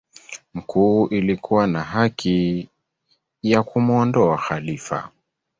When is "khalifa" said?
4.37-5.11